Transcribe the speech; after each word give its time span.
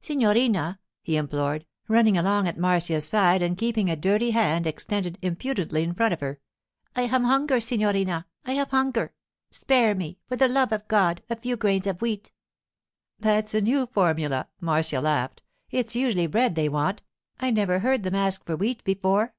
'Signorina,' 0.00 0.78
he 1.02 1.16
implored, 1.16 1.66
running 1.88 2.16
along 2.16 2.46
at 2.46 2.56
Marcia's 2.56 3.04
side 3.04 3.42
and 3.42 3.58
keeping 3.58 3.90
a 3.90 3.96
dirty 3.96 4.30
hand 4.30 4.64
extended 4.64 5.18
impudently 5.22 5.82
in 5.82 5.92
front 5.92 6.14
of 6.14 6.20
her, 6.20 6.38
'I 6.94 7.06
have 7.06 7.22
hunger, 7.22 7.58
signorina; 7.58 8.28
I 8.44 8.52
have 8.52 8.70
hunger. 8.70 9.12
Spare 9.50 9.96
me, 9.96 10.20
for 10.28 10.36
the 10.36 10.46
love 10.46 10.70
of 10.70 10.86
God, 10.86 11.24
a 11.28 11.34
few 11.34 11.56
grains 11.56 11.88
of 11.88 12.00
wheat.' 12.00 12.30
'That's 13.18 13.56
a 13.56 13.60
new 13.60 13.86
formula,' 13.86 14.46
Marcia 14.60 15.00
laughed. 15.00 15.42
'It's 15.70 15.96
usually 15.96 16.28
bread 16.28 16.54
they 16.54 16.68
want; 16.68 17.02
I 17.40 17.50
never 17.50 17.80
heard 17.80 18.04
them 18.04 18.14
ask 18.14 18.44
for 18.46 18.54
wheat 18.54 18.84
before. 18.84 19.34